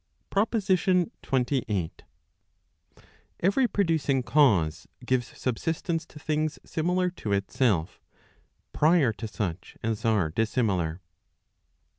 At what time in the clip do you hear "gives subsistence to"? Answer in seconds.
5.05-6.17